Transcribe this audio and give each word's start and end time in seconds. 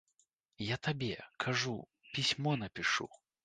Я 0.67 0.77
табе, 0.87 1.11
кажу, 1.47 1.77
пісьмо 2.17 2.59
напішу. 2.67 3.11